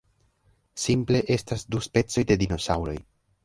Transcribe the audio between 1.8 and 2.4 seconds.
specoj